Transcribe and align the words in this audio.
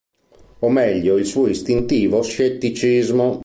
O 0.61 0.67
meglio 0.71 1.15
il 1.17 1.27
suo 1.27 1.45
istintivo 1.45 2.23
scetticismo. 2.23 3.39